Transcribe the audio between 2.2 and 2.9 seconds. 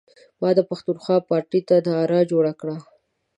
جوړه کړه.